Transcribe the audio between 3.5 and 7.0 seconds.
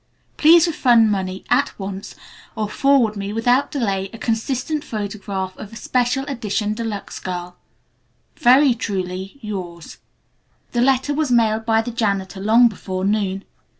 delay a consistent photograph of a 'special edition de